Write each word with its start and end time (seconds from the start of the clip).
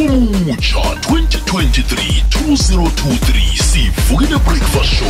ngonyaka 0.00 0.12
omutsha 0.12 0.78
2023 0.78 2.22
2023 2.30 3.62
sivukile 3.62 4.38
breakfast 4.38 4.90
show. 4.94 5.08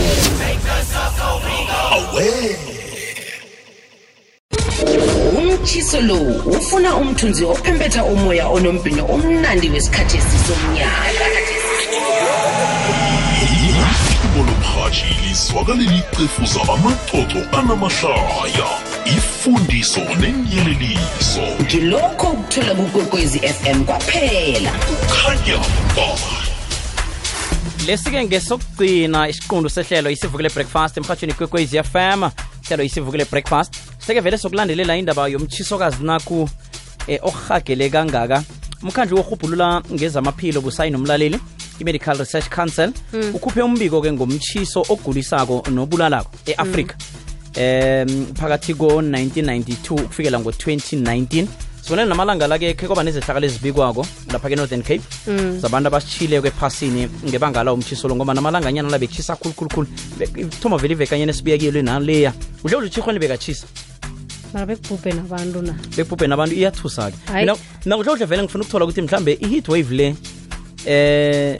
Awe. 1.93 2.57
Umtshiso 5.39 6.01
lo 6.01 6.17
ufuna 6.47 6.97
umthunzi 6.97 7.45
ophempetha 7.45 8.05
umoya 8.05 8.49
onombhino 8.49 9.07
omnandi 9.07 9.71
wesikhathi 9.71 10.17
esisomnyaka 10.17 11.37
ihubo 13.55 14.51
lomhatshi 14.51 15.05
lizwakaleli 15.29 16.03
icefuza 16.13 16.61
amaxoxo 16.75 17.41
anamahlaya 17.59 18.92
ifundiso 19.07 20.01
nenyeleliso 20.01 21.43
ngilokho 21.63 22.29
okuthola 22.29 22.75
kukwekwezi 22.75 23.39
fm 23.39 23.85
kwaphela. 23.85 24.71
Kukhanya 24.71 25.59
ba. 25.97 26.07
Lesi-ke 27.87 28.25
ngesokugcina 28.25 29.29
isiqundu 29.29 29.71
sehlelo 29.71 30.11
isivukile 30.11 30.49
breakfast 30.49 30.97
emhatshweni 30.97 31.35
kwekwezi 31.35 31.83
fm 31.83 32.31
hlelo 32.69 32.85
isivukile 32.85 33.25
breakfast 33.25 33.75
seke 33.99 34.21
vele 34.21 34.39
sokulandelela 34.39 34.97
indaba 34.97 35.29
yomtshisokazi 35.29 36.05
nakhu 36.05 36.49
eh, 37.07 37.21
orhagele 37.23 37.91
kangaka. 37.91 38.43
Umkhandlu 38.83 39.17
wohubhulula 39.17 39.83
ngezamaphilo 39.93 40.61
busayi 40.61 40.91
nomlaleli 40.91 41.39
i-medical 41.81 42.19
research 42.19 42.49
council 42.49 42.93
ukhuphe 43.35 43.63
umbiko-ke 43.63 44.13
ngomtshiso 44.13 44.87
ogulisako 44.89 45.65
nobulalako 45.71 46.31
e-afrika 46.47 46.97
um 47.57 48.35
phakathi 48.35 48.75
ko-1992 48.75 49.93
ukufikela 49.93 50.39
ngo-2019 50.41 51.47
sibonele 51.83 52.09
namalanga 52.09 52.47
la-ke 52.47 52.75
khe 52.75 52.87
kwaba 52.87 53.03
nezehlakalo 53.03 53.47
ezibikwako 53.47 54.07
lapha 54.33 54.49
ke-northern 54.49 54.83
cape. 54.83 55.03
Zabantu 55.61 55.87
abasitshileko 55.89 56.47
ephasini 56.47 57.09
ngebanga 57.27 57.65
la 57.65 57.73
umtshiso 57.73 58.09
lo 58.09 58.15
ngoba 58.17 58.35
namalanga 58.35 58.71
namalanganyana 58.71 58.91
la 58.91 58.99
bekutshisa 58.99 59.37
khulukhulukhulu 59.37 59.89
thoma 60.61 60.77
vele 60.79 60.95
ivekanyana 60.95 61.33
esibuyakile 61.33 61.83
naleya. 61.83 62.33
Udle 62.65 62.77
udle 62.77 62.87
utshirhweni 62.87 63.19
bekatshisa 63.19 63.67
mara 64.55 64.67
bekubhubhe 64.67 65.13
nabantu 65.13 65.63
na? 65.63 65.75
Bekubhubhe 65.97 66.27
nabantu 66.27 66.55
iyathusa-ke. 66.55 67.17
Mina 67.85 67.97
udle 67.97 68.13
kuhle 68.13 68.27
vele 68.27 68.43
ngifuna 68.43 68.65
ukuthola 68.65 68.85
ukuthi 68.85 69.03
mhlambe 69.03 69.33
i-heat 69.41 69.69
wave 69.69 69.95
le 69.95 70.15
eh 70.87 71.59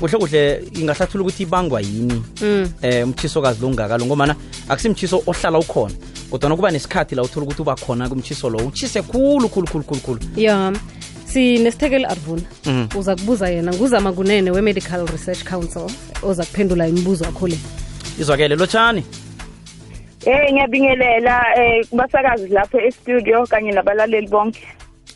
kuhle 0.00 0.18
kuhle 0.18 0.62
ingahlathula 0.74 1.24
ukuthi 1.24 1.42
ibangwa 1.42 1.80
yini 1.80 2.22
Mm. 2.42 2.68
eh 2.82 3.04
umtshisokazi 3.04 3.62
lo 3.62 3.70
ngaka 3.70 3.98
ngomana 3.98 4.34
akusimtshiso 4.68 5.22
ohlala 5.26 5.58
ukhona 5.58 5.94
kodwa 6.30 6.48
nokuba 6.48 6.70
nesikhathi 6.70 7.14
la 7.14 7.22
uthola 7.22 7.46
ukuthi 7.46 7.62
uba 7.62 7.74
khona 7.76 8.08
lowo 8.08 8.50
lo 8.50 8.66
utshise 8.66 9.02
khulu 9.02 9.48
khulu 9.48 9.66
khulu 9.66 9.84
khulu 9.84 10.00
khulu 10.00 10.20
ya 10.36 10.72
sinesithekeli 11.24 12.04
arvuna 12.04 12.42
mm. 12.66 12.88
uza 12.98 13.16
kubuza 13.16 13.48
yena 13.48 13.72
nguzama 13.72 14.12
kunene 14.12 14.50
we-medical 14.50 15.06
research 15.06 15.44
council 15.44 15.90
oza 16.22 16.44
kuphendula 16.44 16.88
imibuzo 16.88 17.24
wakho 17.24 17.48
le 17.48 17.58
izwakele 18.20 18.56
lotshani 18.56 19.04
Eh 20.26 20.52
ngiyabingelela 20.52 21.56
eh 21.56 21.86
kubasakazi 21.90 22.48
lapho 22.48 22.80
e-studio 22.80 23.46
kanye 23.46 23.72
nabalaleli 23.72 24.28
bonke. 24.28 24.60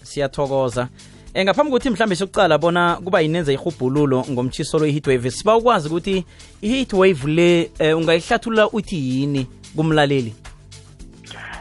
siyathokoza 0.02 0.89
um 1.34 1.42
ngaphambi 1.44 1.70
kokuthi 1.70 1.91
mhlambe 1.91 2.16
sokucala 2.16 2.58
bona 2.58 2.97
kuba 3.05 3.20
yinenza 3.20 3.52
ihubhululo 3.52 4.25
ngomtshiso 4.30 4.78
lo 4.78 4.86
i-heat 4.86 5.06
wave 5.06 5.30
siba 5.30 5.56
ukwazi 5.56 5.89
ukuthi 5.89 6.24
i-heat 6.62 6.92
wave 6.92 7.27
le 7.30 7.70
um 7.80 7.98
ungayihlathulula 7.98 8.69
uthi 8.70 8.97
yini 9.20 9.47
kumlaleli 9.77 10.34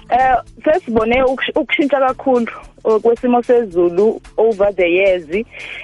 Eh 0.10 0.36
sesibone 0.64 1.24
ukush- 1.24 1.60
ukushintsha 1.62 2.00
kakhulu 2.00 2.48
uh, 2.84 2.98
kwesimo 3.02 3.44
sezulu 3.44 4.22
over 4.38 4.76
the 4.76 4.88
years. 4.92 5.24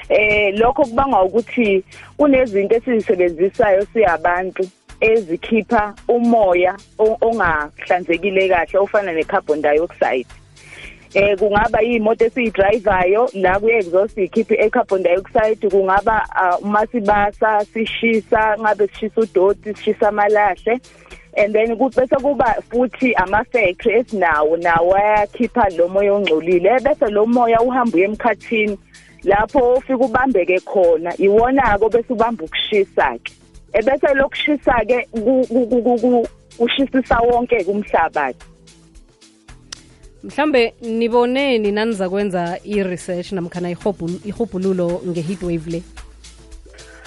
Eh 0.09 0.53
lokho 0.59 0.83
kubanga 0.85 1.21
ukuthi 1.21 1.83
kunezinto 2.17 2.75
esizisebenzisayo 2.75 3.85
siyabantu 3.93 4.67
ezikhipha 5.01 5.93
umoya 6.07 6.77
o- 6.99 7.17
ongahlanzekile 7.21 8.49
kahle 8.49 8.79
ofana 8.79 9.13
ne-carbon 9.13 9.61
dioxide. 9.61 10.27
Eh 11.13 11.35
kungaba 11.39 11.81
iy'moto 11.83 12.25
esiyidrivayo 12.25 13.29
la 13.33 13.59
ku-exhaust 13.59 14.17
ikhiphe 14.17 14.55
e-carbon 14.59 15.03
dioxide 15.03 15.69
kungaba 15.69 16.25
ah, 16.35 16.57
uma 16.59 16.85
sibasa 16.87 17.65
sishisa 17.73 18.57
ngabe 18.59 18.87
sishisa 18.87 19.21
udoti 19.21 19.73
sishisa 19.73 20.07
amalahle. 20.09 20.79
And 21.37 21.53
then 21.53 21.77
bese 21.77 22.15
kuba 22.21 22.55
futhi 22.69 23.13
ama-factory 23.15 23.99
esinawo 23.99 24.57
nawo 24.57 24.95
ayakhipha 24.95 25.77
lo 25.77 25.87
moya 25.87 26.13
ongcolile. 26.13 26.79
Bese 26.79 27.09
lo 27.11 27.25
moya 27.25 27.61
uhamba 27.61 27.95
uye 27.97 28.05
emkhathini 28.05 28.77
lapho 29.23 29.73
ufika 29.73 30.05
ubambeke 30.05 30.59
khona. 30.65 31.13
Iwona-ko 31.17 31.89
bese 31.89 32.13
ubamba 32.13 32.43
ukushisa-ke. 32.43 33.33
Ebese 33.73 34.13
lokushisa-ke 34.15 35.07
ku- 35.11 35.45
ku- 35.47 35.67
ku- 35.99 36.27
mhlambe 40.27 40.73
niboneni 40.81 41.71
naniza 41.71 42.09
kwenza 42.09 42.59
i-research 42.63 43.31
namkhana 43.31 43.69
ihubhululo 44.25 45.01
nge-heat 45.07 45.43
wave 45.43 45.71
le? 45.71 45.83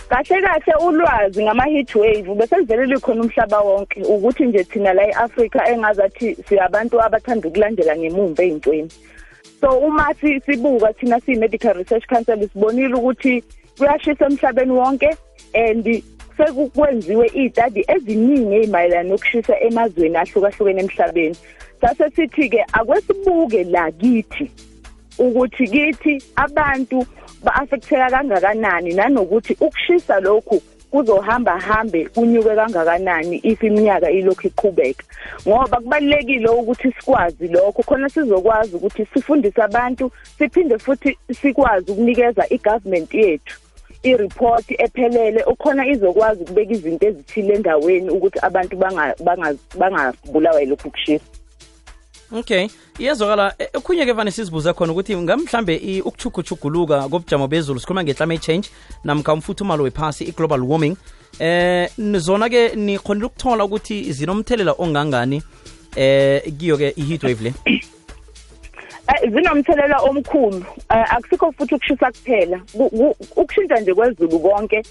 Kahle 0.08 0.40
kahle 0.42 0.74
ulwazi 0.86 1.42
ngama-heat 1.44 1.94
wave 1.94 2.34
bese 2.34 2.56
livelele 2.56 2.98
khona 2.98 3.22
umhlaba 3.22 3.60
wonke 3.60 4.02
ukuthi 4.02 4.46
nje 4.46 4.64
thina 4.64 4.92
la 4.92 5.02
e-afrika 5.08 5.68
engazathi 5.68 6.36
siyabantu 6.48 7.02
abathanda 7.02 7.48
ukulandela 7.48 7.96
ngemumva 7.96 8.42
ey'ntweni. 8.42 8.90
So 9.60 9.78
uma 9.78 10.14
sibuka 10.46 10.92
thina 10.92 11.20
siyi-medical 11.20 11.74
research 11.74 12.06
council 12.06 12.48
sibonile 12.48 12.94
ukuthi 12.94 13.44
kuyashisa 13.78 14.26
emhlabeni 14.26 14.72
wonke 14.72 15.10
and 15.54 16.02
sekwenziwe 16.36 17.26
iy'tadi 17.40 17.84
eziningi 17.94 18.54
ey'mayelana 18.60 19.08
nokushisa 19.08 19.54
emazweni 19.66 20.16
ahlukahlukene 20.16 20.80
emhlabeni. 20.84 21.36
Sase 21.80 22.10
sithi-ke 22.14 22.60
akwesibuke 22.72 23.64
la 23.64 23.90
kithi 23.90 24.50
ukuthi 25.18 25.64
kithi 25.66 26.22
abantu 26.36 27.06
ba-affecteka 27.44 28.10
kangakanani 28.10 28.90
nanokuthi 28.92 29.56
ukushisa 29.60 30.20
lokhu 30.20 30.62
kuzohamba 30.90 31.58
hambe 31.58 32.04
kunyuke 32.04 32.54
kangakanani 32.54 33.36
if 33.42 33.62
iminyaka 33.62 34.10
ilokhu 34.10 34.46
iqhubeka. 34.46 35.04
Ngoba 35.48 35.76
kubalulekile 35.80 36.48
ukuthi 36.48 36.92
sikwazi 36.92 37.48
lokho 37.48 37.82
khona 37.82 38.08
sizokwazi 38.08 38.76
ukuthi 38.76 39.06
sifundise 39.14 39.62
abantu 39.62 40.12
siphinde 40.38 40.78
futhi 40.78 41.18
sikwazi 41.40 41.92
ukunikeza 41.92 42.46
i-government 42.50 43.14
yethu. 43.14 43.58
I-report 44.02 44.64
ephelele 44.78 45.42
okhona 45.46 45.86
izokwazi 45.86 46.42
ukubeka 46.42 46.72
izinto 46.72 47.06
ezithile 47.06 47.54
endaweni 47.54 48.10
ukuthi 48.10 48.38
abantu 48.42 48.76
banga- 48.76 49.14
banga- 49.24 49.58
bangabulawa 49.78 50.60
yilokhu 50.60 50.90
kushisa 50.90 51.24
okay. 52.32 52.68
Iyezwakala 52.98 53.54
e- 53.58 53.68
okhunye-ke 53.74 54.12
vane 54.12 54.30
sizibuza 54.30 54.72
khona 54.74 54.92
ukuthi 54.92 55.16
ngamhlambe 55.16 56.02
ukuchuguchuguluka 56.04 57.08
kobujamo 57.08 57.48
bezulu 57.48 57.80
sikhuluma 57.80 58.04
nge-climate 58.04 58.42
change 58.42 58.68
namkha 59.04 59.32
umfuthumalo 59.32 59.84
wephasi 59.84 60.24
i-global 60.24 60.62
warming. 60.62 60.96
Eh 61.38 61.88
zona-ke 61.96 62.76
nikhonile 62.76 63.26
ukuthola 63.26 63.64
ukuthi 63.64 64.12
zinomthelela 64.12 64.74
ongangani 64.78 65.42
eh 65.96 66.42
kiyo-ke 66.58 66.94
i-heat 66.96 67.22
wave 67.24 67.44
le 67.44 67.54
zinomthelela 69.30 69.98
omkhulu. 70.02 70.64
Eh, 70.90 71.14
akusikho 71.14 71.52
futhi 71.52 71.74
ukushisa 71.74 72.10
kuphela. 72.12 72.60
Ku- 72.76 72.90
ku- 72.90 73.16
ukushintsha 73.36 73.80
nje 73.80 73.94
kwezulu 73.94 74.38
konke 74.40 74.82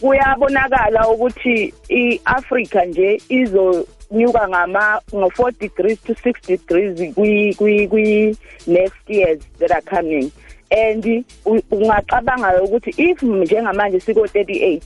kuyabonakala 0.00 1.08
ukuthi 1.08 1.74
i-Africa 1.88 2.84
nje 2.86 3.20
izonyuka 3.28 4.48
ngama 4.48 5.00
ngo-4 5.14 5.52
degrees 5.60 5.98
to 6.02 6.12
6 6.12 6.34
degrees 6.46 7.14
kwi 7.14 7.54
kwi 7.54 7.88
kwi 7.88 8.36
next 8.66 9.08
years 9.08 9.40
that 9.58 9.70
are 9.72 9.82
coming. 9.82 10.30
And 10.70 11.04
u- 11.44 11.62
ungacabanga 11.70 12.62
ukuthi 12.62 12.90
if 12.98 13.22
njengamanje 13.22 14.00
siko 14.00 14.20
38 14.26 14.80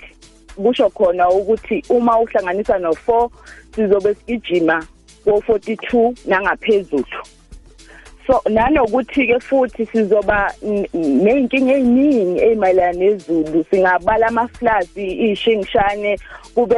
kusho 0.57 0.91
khona 0.91 1.29
ukuthi 1.29 1.85
uma 1.89 2.19
uhlanganisa 2.21 2.79
no4 2.79 3.31
sizobe 3.75 4.15
sigijima 4.15 4.87
ko42 5.27 6.13
nangaphezulu. 6.27 7.05
So 8.31 8.41
nanokuthi 8.51 9.27
ke 9.27 9.39
futhi 9.41 9.87
sizoba 9.87 10.53
n- 10.63 10.87
neyinkinga 10.95 11.73
eziningi 11.73 12.41
ezimayelana 12.41 12.93
nezulu 12.93 13.65
singabala 13.71 14.27
ama-floods 14.27 14.97
iy'shingishane 14.97 16.19
kube 16.55 16.77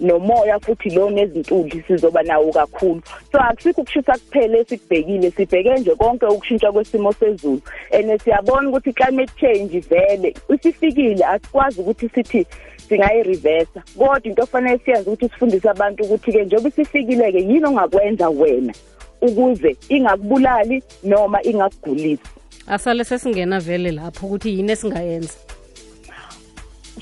nomoya 0.00 0.60
futhi 0.60 0.90
lo 0.90 1.10
nezintuli 1.10 1.82
sizoba 1.86 2.22
nawo 2.22 2.52
kakhulu. 2.52 3.02
So 3.32 3.38
akusikho 3.38 3.80
ukushisa 3.80 4.12
kuphela 4.12 4.58
esikubhekile 4.58 5.30
sibheke 5.30 5.74
nje 5.74 5.94
konke 5.94 6.26
ukushintsha 6.26 6.72
kwesimo 6.72 7.12
sezulu. 7.12 7.60
And 7.92 8.20
siyabona 8.20 8.68
ukuthi 8.68 8.90
i-climate 8.90 9.32
change 9.40 9.80
vele 9.80 10.34
isifikile 10.54 11.24
asikwazi 11.24 11.80
ukuthi 11.80 12.08
sithi 12.08 12.46
singayirivesa. 12.88 13.82
Kodwa 13.98 14.20
into 14.24 14.42
ofanele 14.42 14.78
siyazi 14.78 15.10
ukuthi 15.10 15.28
sifundise 15.28 15.68
abantu 15.70 16.04
ukuthi-ke 16.04 16.44
njengoba 16.44 16.68
isifikile-ke 16.68 17.38
yini 17.38 17.64
ongakwenza 17.64 18.28
wena? 18.28 18.74
Ukuze 19.20 19.76
ingakubulali 19.88 20.82
noma 21.04 21.42
ingakugulisi. 21.42 22.22
Asale 22.66 23.04
sesingena 23.04 23.60
vele 23.60 23.90
lapho 23.90 24.26
ukuthi 24.26 24.56
yini 24.56 24.72
esingayenza. 24.72 25.34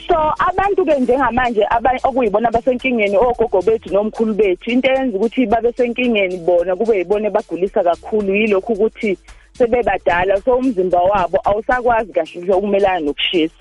So 0.09 0.17
abantu-ke 0.39 1.01
njengamanje 1.01 1.65
aba- 1.71 2.01
okuyibona 2.05 2.49
abasenkingeni 2.49 3.17
ogogo 3.17 3.63
bethu 3.63 3.89
nomkhulu 3.93 4.35
bethu 4.35 4.71
into 4.71 4.91
eyenza 4.91 5.17
ukuthi 5.17 5.47
babe 5.47 5.73
senkingeni 5.73 6.37
bona 6.37 6.77
kube 6.77 6.99
yibona 6.99 7.31
bagulisa 7.31 7.83
kakhulu 7.83 8.35
yilokhu 8.35 8.73
ukuthi 8.73 9.19
sebebadala. 9.59 10.41
So 10.43 10.57
umzimba 10.57 10.99
wabo 11.03 11.39
awusakwazi 11.45 12.13
kahle 12.13 12.53
ukumelana 12.55 13.01
nokushisa. 13.01 13.55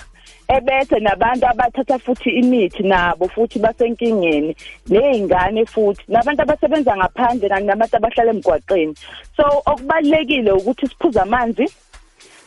Ebese 0.58 1.00
nabantu 1.00 1.46
abathatha 1.48 1.98
futhi 2.00 2.30
imithi 2.30 2.84
nabo 2.84 3.28
futhi 3.28 3.60
basenkingeni 3.60 4.56
nezingane 4.90 5.66
futhi 5.66 6.04
nabantu 6.08 6.42
abasebenza 6.42 6.98
ngaphandle 6.98 7.50
kanti 7.50 7.68
nabantu 7.68 7.96
abahlala 7.98 8.32
emgwaqeni. 8.34 8.94
So 9.38 9.44
okubalekile 9.72 10.52
ukuthi 10.52 10.88
siphuze 10.88 11.20
amanzi 11.20 11.66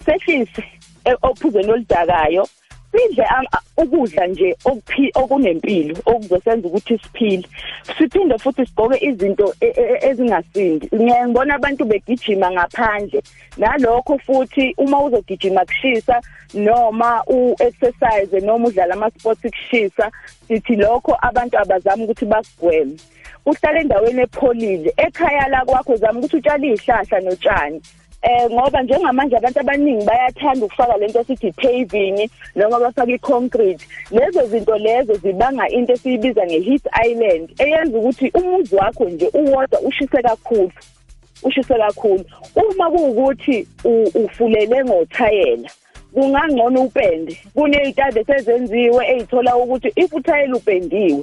sehlise 0.04 0.64
e- 1.04 1.18
ophuzweni 1.22 1.70
oludakayo 1.72 2.44
sidle 2.96 3.24
am- 3.24 3.46
a- 3.52 3.82
ukudla 3.82 4.26
nje 4.26 4.56
okuphi 4.64 5.10
okunempilo 5.14 5.96
okuzosenza 6.06 6.68
ukuthi 6.68 6.98
siphile. 6.98 7.48
Siphinde 7.98 8.38
futhi 8.38 8.66
sigqoke 8.66 8.98
izinto 9.06 9.54
e- 9.60 9.66
e- 9.66 10.08
ezingasindi 10.08 10.88
ngiyaye 10.94 11.26
ngibona 11.26 11.54
abantu 11.54 11.84
begijima 11.84 12.50
ngaphandle. 12.50 13.22
Nalokho 13.56 14.18
futhi 14.18 14.74
uma 14.78 15.02
uzogijima 15.02 15.64
kushisa 15.64 16.20
noma 16.54 17.22
u-exercise 17.28 18.40
noma 18.40 18.68
udlala 18.68 18.94
ama-sports 18.94 19.40
kushisa 19.42 20.10
sithi 20.48 20.76
lokho 20.76 21.16
abantu 21.22 21.58
abazama 21.58 22.04
ukuthi 22.04 22.24
bakugweme 22.24 22.96
uhlala 23.46 23.80
endaweni 23.80 24.22
epholile. 24.22 24.92
Ekhaya 24.96 25.48
la 25.48 25.64
kwakho 25.64 25.96
zama 25.96 26.18
ukuthi 26.18 26.36
utshale 26.36 26.66
iy'hlahla 26.68 27.20
notshani. 27.20 27.80
Eh 28.26 28.50
ngoba 28.50 28.82
njengamanje 28.82 29.36
abantu 29.36 29.60
abaningi 29.60 30.04
bayathanda 30.04 30.66
ukufaka 30.66 30.96
lento 30.96 31.24
sithi 31.24 31.52
paving 31.52 32.28
noma 32.56 32.80
bafaka 32.80 33.12
i-concrete. 33.12 33.86
Lezo 34.10 34.46
zinto 34.46 34.78
lezo 34.78 35.14
zibanga 35.14 35.68
into 35.68 35.92
esiyibiza 35.92 36.46
nge-heat 36.46 36.84
island 37.06 37.54
eyenza 37.58 37.98
ukuthi 37.98 38.30
umuzi 38.34 38.76
wakho 38.76 39.04
nje 39.04 39.30
uwodwa 39.34 39.80
ushise 39.80 40.22
kakhulu 40.22 40.72
ushise 41.42 41.74
kakhulu. 41.74 42.24
Uma 42.56 42.90
kuwukuthi 42.90 43.68
ufulele 44.14 44.84
ngothayela 44.84 45.70
kungangcono 46.14 46.82
upende. 46.82 47.36
Kuney'tade 47.54 48.24
sezenziwe 48.24 49.06
ey'thola 49.06 49.56
ukuthi 49.56 49.92
if 49.96 50.12
uthayela 50.12 50.56
upendiwe 50.56 51.22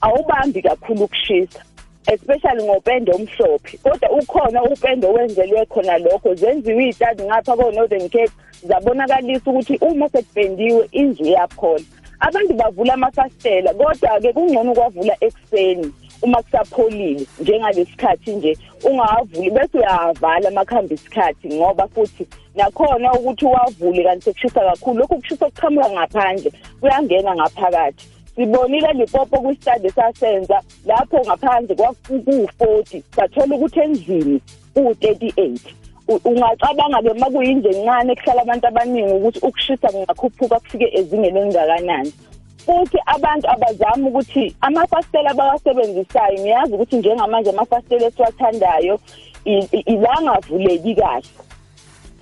awubambi 0.00 0.62
kakhulu 0.62 1.04
ukushisa. 1.04 1.64
Especially 2.06 2.62
ngopende 2.64 3.12
omhlophe 3.12 3.78
kodwa 3.78 4.10
ukhona 4.10 4.62
upende 4.62 5.06
owenzelwe 5.06 5.66
khona 5.66 5.98
lokho. 5.98 6.34
Zenziwe 6.34 6.84
iy'tadi 6.84 7.22
ngapha 7.22 7.56
ko-northern 7.56 8.08
cape 8.08 8.32
zabonakalisa 8.64 9.50
ukuthi 9.50 9.76
uma 9.80 10.08
sekupendiwe 10.08 10.88
indlu 10.92 11.26
iyaphola 11.26 11.84
abantu 12.20 12.54
bavula 12.54 12.94
amafastela 12.94 13.74
kodwa-ke 13.74 14.32
kungcono 14.32 14.72
ukwavula 14.72 15.16
ekuseni 15.20 15.92
uma 16.22 16.42
kusapholile 16.42 17.26
njengalesikhathi 17.40 18.30
nje 18.34 18.58
ungawavuli 18.84 19.50
bese 19.50 19.78
uyawavala 19.78 20.50
makuhamba 20.50 20.94
isikhathi 20.94 21.48
ngoba 21.54 21.88
futhi 21.88 22.26
nakhona 22.54 23.12
ukuthi 23.12 23.44
uwavule 23.44 24.04
kanti 24.04 24.24
sekushisa 24.24 24.60
kakhulu. 24.60 24.98
Lokhu 24.98 25.16
kushisa 25.16 25.46
okuqhamuka 25.46 25.90
ngaphandle 25.90 26.52
kuyangena 26.80 27.34
ngaphakathi. 27.34 28.06
Sibonile 28.36 28.92
lipopo 28.92 29.40
kwisitade 29.40 29.90
sasenza 29.90 30.62
lapho 30.86 31.18
ngaphandle 31.26 31.74
kwaku-40 31.74 33.02
sathola 33.16 33.56
ukuthi 33.56 33.80
endlini 33.80 34.40
ku-38 34.74 35.58
U- 36.08 36.20
ungacabanga-ke 36.24 37.10
uma 37.10 37.26
kuyindlu 37.30 37.70
encane 37.70 38.14
kuhlala 38.16 38.42
abantu 38.42 38.66
abaningi 38.66 39.12
ukuthi 39.12 39.38
ukushisa 39.46 39.88
kungakhuphuka 39.88 40.60
kufike 40.60 40.88
ezingeni 40.98 41.38
elingakanani. 41.38 42.12
Futhi 42.66 42.98
abantu 43.06 43.46
abazama 43.50 44.08
ukuthi 44.08 44.56
amafastela 44.60 45.30
abawasebenzisayo 45.30 46.38
ngiyazi 46.40 46.74
ukuthi 46.74 46.96
njengamanje 46.96 47.50
amafastela 47.50 48.06
esiwathandayo 48.06 48.98
i- 49.44 49.68
i- 49.72 49.84
ila 49.86 50.10
angavuleki 50.18 50.94
kahle. 50.94 51.22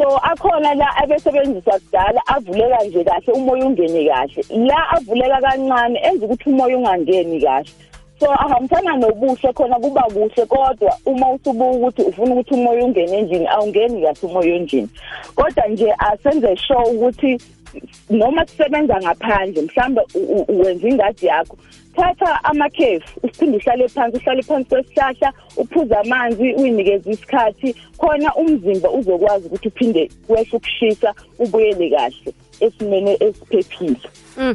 So 0.00 0.16
akhona 0.16 0.74
la 0.74 0.96
abesebenzisa 0.96 1.78
kudala 1.78 2.20
avuleka 2.26 2.84
nje 2.84 3.04
kahle 3.04 3.32
umoya 3.32 3.66
ungene 3.66 4.08
kahle. 4.08 4.44
La 4.50 4.90
avuleka 4.96 5.40
kancane 5.40 6.00
enza 6.00 6.26
ukuthi 6.26 6.50
umoya 6.50 6.76
ungangeni 6.76 7.40
kahle. 7.40 7.70
So 8.18 8.32
ahambisana 8.32 8.96
nobuhle 8.96 9.52
khona 9.52 9.76
kuba 9.76 10.02
kuhle 10.02 10.46
kodwa 10.46 10.96
uma 11.06 11.30
usubuka 11.32 11.70
ukuthi 11.70 12.02
ufuna 12.02 12.34
ukuthi 12.34 12.54
umoya 12.54 12.84
ungene 12.84 13.18
endlini 13.18 13.46
awungeni 13.46 14.02
kahle 14.02 14.16
umoya 14.22 14.54
endlini. 14.54 14.88
Kodwa 15.34 15.66
nje 15.68 15.94
asenze 15.98 16.56
sure 16.56 16.90
ukuthi 16.90 17.38
noma 18.10 18.46
sisebenza 18.46 19.00
ngaphandle 19.00 19.62
mhlambe 19.62 20.00
uwenza 20.48 20.88
ingadi 20.88 21.26
yakho 21.26 21.56
thatha 21.96 22.44
amakhefu 22.44 23.20
usiphinde 23.22 23.56
uhlale 23.56 23.88
phansi 23.88 24.16
uhlale 24.16 24.42
phansi 24.42 24.68
kwesihlahla 24.68 25.32
uphuze 25.56 25.94
amanzi 25.94 26.52
uyinikeze 26.54 27.10
isikhathi 27.10 27.74
khona 27.98 28.34
umzimba 28.34 28.90
uzokwazi 28.90 29.46
ukuthi 29.46 29.68
uphinde 29.68 30.10
wehle 30.28 30.50
ukushisa 30.52 31.14
ubuyele 31.38 31.90
kahle 31.90 32.32
esimeni 32.60 33.16
esiphephile. 33.20 33.96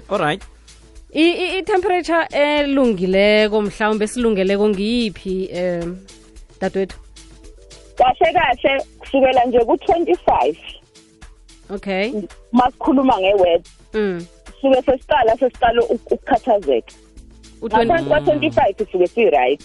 Alright 0.10 0.44
I- 1.14 1.38
i- 1.44 1.58
i-temperature 1.60 2.28
elungileko 2.32 3.62
mhlawumbe 3.62 4.06
esilungeleko 4.06 4.70
ngiyiphi 4.70 5.50
um 5.54 5.98
dadewethu? 6.62 6.98
Kahle 7.98 8.34
kahle 8.34 8.84
kusukela 9.00 9.46
nje 9.46 9.60
ku-25 9.60 10.56
okay. 11.70 12.12
Masikhuluma 12.56 13.16
nge-web 13.20 13.62
mm. 13.94 14.26
suke 14.62 14.80
sesiqala 14.82 15.38
sesiqala 15.38 15.82
uk- 15.82 16.12
ukukhathazeka. 16.12 16.94
U- 17.62 17.68
ngaphansi 17.68 18.10
kwa-25 18.10 18.92
suke 18.92 19.08
si-right. 19.08 19.62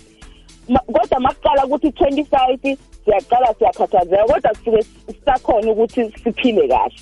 Ma- 0.68 0.84
kodwa 0.92 1.20
makuqala 1.20 1.64
ukuthi 1.66 1.88
25 1.88 2.76
siyaqala 3.04 3.54
siyakhathazeka 3.58 4.24
kodwa 4.26 4.52
suke 4.64 4.82
sisakhona 5.06 5.70
ukuthi 5.72 6.02
siphile 6.24 6.68
kahle. 6.68 6.94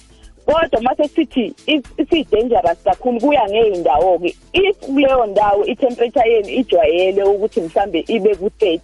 Kodwa 0.47 0.81
mase 0.81 1.05
sithiisi-dangerous 1.09 2.79
kakhulu 2.85 3.21
kuya 3.21 3.45
ngey'ndawo-ke. 3.49 4.31
If 4.53 4.77
kuleyo 4.81 5.27
ndawo 5.27 5.65
i-temperature 5.65 6.29
yenu 6.33 6.49
ijwayele 6.49 7.23
ukuthi 7.23 7.61
mhlambe 7.61 8.05
ibe 8.09 8.35
ku-30 8.35 8.81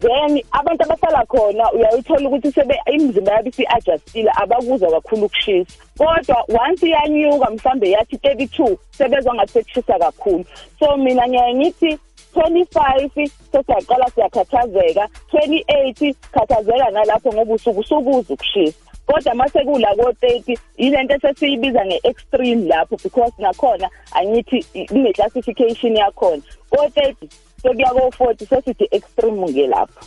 then 0.00 0.40
abantu 0.52 0.82
abahlala 0.84 1.26
khona 1.26 1.72
uyayithola 1.72 2.28
ukuthi 2.28 2.52
sebe 2.52 2.74
imizimba 2.92 3.32
yabo 3.32 3.48
isi-adjustile 3.48 4.30
abakuzwa 4.42 4.90
kakhulu 4.90 5.26
ukushisa. 5.26 5.72
Kodwa 5.98 6.44
once 6.48 6.86
iyanyuka 6.86 7.50
mhlambe 7.50 7.90
yathi 7.90 8.16
32 8.16 8.76
sebezwa 8.90 9.34
ngathi 9.34 9.52
sekushisa 9.52 9.98
kakhulu. 9.98 10.44
So 10.78 10.96
mina 10.96 11.28
ngiyaye 11.28 11.54
ngithi 11.54 11.98
25 12.34 13.30
sesiyaqala 13.52 14.06
siyakhathazeka. 14.14 15.08
28 15.32 16.14
khathazeka 16.32 16.90
nalapho 16.90 17.32
ngoba 17.32 17.54
usuke 17.54 17.80
usukuza 17.80 18.34
ukushisa. 18.34 18.78
Kodwa 19.06 19.34
mase 19.34 19.64
kula 19.64 19.94
ko-30 19.96 20.58
yilento 20.78 21.14
esesiyibiza 21.14 21.86
nge-extreme 21.86 22.68
lapho 22.68 22.96
because 23.02 23.32
nakhona 23.38 23.90
angithi 24.12 24.64
kune-classification 24.88 25.96
yakhona. 25.96 26.42
Ko-30 26.70 27.14
sekuya 27.62 27.90
ko-40 27.90 28.46
sesithi 28.48 28.88
extreme-ke 28.90 29.66
lapho 29.66 30.00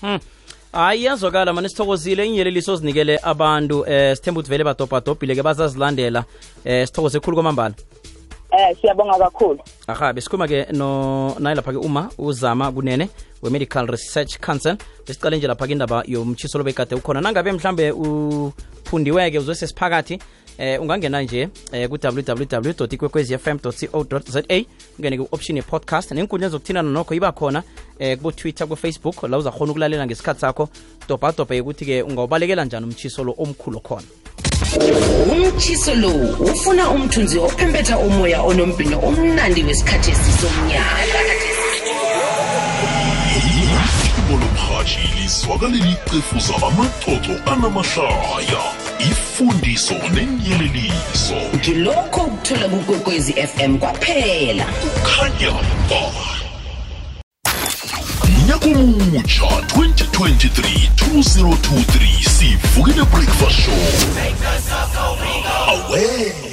Hmm. 0.00 0.18
hayi 0.72 1.00
iyazwakala 1.00 1.52
mani 1.52 1.68
sithokozile. 1.68 2.26
Inyeleliso 2.26 2.76
zinikele 2.76 3.18
abantu 3.22 3.84
eh 3.86 4.16
sithemba 4.16 4.40
ukuthi 4.40 4.50
vele 4.50 4.64
badobhadobhile 4.64 5.34
ke 5.34 5.42
bazazilandela. 5.42 6.24
Eh 6.64 6.86
sithokoze 6.86 7.20
khulu 7.20 7.36
kwamambala. 7.36 7.74
Eh 8.52 8.76
siyabonga 8.80 9.18
kakhulu. 9.18 9.60
Aha 9.88 10.12
besikhuluma-ke 10.12 10.72
no 10.72 11.34
naye 11.38 11.56
lapha-ke 11.56 11.78
uma 11.78 12.10
uzama 12.18 12.72
kunene 12.72 13.08
we-medical 13.42 13.86
research 13.86 14.38
council. 14.38 14.76
Besicale 15.06 15.36
nje 15.36 15.46
lapha-ke 15.46 15.72
indaba 15.72 16.02
yomtshiso 16.06 16.58
lobekade 16.58 16.94
ukhona. 16.94 17.20
Nangabe 17.20 17.52
mhlambe 17.52 17.90
uphundiweke 17.90 19.38
uzwe 19.38 19.54
sesiphakathi 19.54 20.18
eh 20.58 20.80
ungangena 20.82 21.22
nje 21.22 21.48
eh 21.72 21.88
ku-www 21.88 22.84
ikwekwezfm 22.90 23.58
co 23.58 23.70
za 24.26 24.42
ungene 24.98 25.18
ku-option 25.18 25.56
ye-podcast. 25.56 26.10
Nenkundla 26.10 26.48
zokuthintana 26.48 26.90
nokho 26.90 27.14
iba 27.14 27.32
khona 27.32 27.62
eh 27.98 28.16
kubo-twitter 28.16 28.66
ku 28.66 28.76
Facebook 28.76 29.22
la 29.22 29.38
uzakhona 29.38 29.72
ukulalela 29.72 30.06
ngesikhathi 30.06 30.40
sakho. 30.40 30.68
Dobhadobhe 31.08 31.60
ukuthi-ke 31.60 32.02
ungawubalekela 32.02 32.64
njani 32.64 32.86
umtshiso 32.86 33.24
lo 33.24 33.34
omkhulu 33.38 33.80
khona. 33.80 34.06
Umtshiso 35.30 35.94
lo 35.94 36.10
ufuna 36.40 36.90
umthunzi 36.90 37.38
ophempetha 37.38 37.98
umoya 37.98 38.42
onombhino 38.42 38.98
omnandi 39.06 39.62
wesikhathi 39.62 40.10
esisomnyaka 40.10 41.18
ibo 44.18 44.34
lomhatshi 44.40 45.00
lizwakaleli 45.16 45.92
icefuza 46.06 46.54
amaxoxo 46.68 47.34
anamahlaya 47.52 48.62
ifundiso 49.00 49.94
nenyeleliso 50.14 51.34
ngilokho 51.56 52.20
ukuthola 52.20 52.68
kukwekwezi 52.68 53.32
fm 53.32 53.78
kwaphela. 53.78 54.66
Khanya 55.02 55.52
ba. 55.90 56.02
Nyaka 58.46 58.66
umutsha 58.66 59.44
2023 59.44 60.88
2023 60.96 62.28
sivukile 62.30 63.04
breakfast 63.04 63.60
show. 63.60 63.74
Away 65.68 66.47